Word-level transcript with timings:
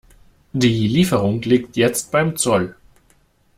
Die 0.53 0.87
Lieferung 0.87 1.43
liegt 1.43 1.77
jetzt 1.77 2.11
beim 2.11 2.35
Zoll. 2.35 2.75